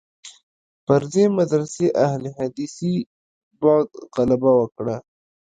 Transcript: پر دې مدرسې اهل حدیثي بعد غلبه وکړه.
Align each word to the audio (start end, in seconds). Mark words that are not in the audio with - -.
پر 0.85 1.01
دې 1.13 1.25
مدرسې 1.37 1.87
اهل 2.05 2.23
حدیثي 2.37 2.95
بعد 3.61 3.87
غلبه 4.15 4.51
وکړه. 4.59 4.97